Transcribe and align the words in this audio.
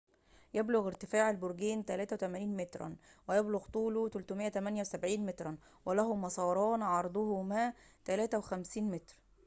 يبلغ 0.53 0.87
ارتفاع 0.87 1.29
البرجين 1.29 1.83
83 1.85 2.57
متراً 2.57 2.95
ويبلغ 3.27 3.65
طوله 3.69 4.09
378 4.09 5.25
متراً 5.25 5.57
وله 5.85 6.15
مساران 6.15 6.81
عرضهما 6.81 7.73
3.50 8.09 8.77
متراً 8.77 9.17